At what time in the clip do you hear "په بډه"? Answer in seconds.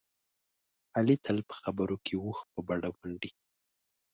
2.51-2.89